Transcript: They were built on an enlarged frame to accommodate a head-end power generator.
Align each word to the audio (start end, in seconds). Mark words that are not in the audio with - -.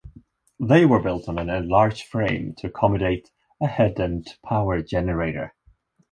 They 0.59 0.83
were 0.87 0.99
built 0.99 1.29
on 1.29 1.37
an 1.37 1.51
enlarged 1.51 2.07
frame 2.07 2.55
to 2.55 2.65
accommodate 2.69 3.29
a 3.61 3.67
head-end 3.67 4.35
power 4.43 4.81
generator. 4.81 5.53